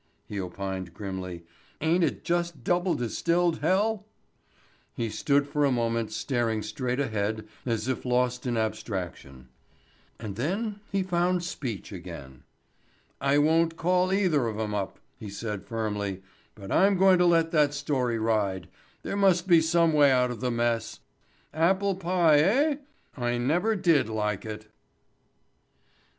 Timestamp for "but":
16.55-16.71